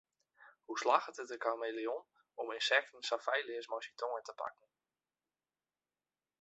Hoe 0.65 0.77
slagget 0.81 1.19
it 1.23 1.31
de 1.31 1.37
kameleon 1.45 2.03
om 2.43 2.51
ynsekten 2.55 3.01
sa 3.09 3.17
feilleas 3.27 3.69
mei 3.71 3.81
syn 3.85 3.97
tonge 3.99 4.21
te 4.25 4.33
pakken? 4.41 4.69